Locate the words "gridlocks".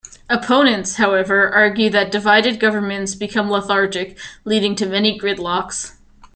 5.15-5.91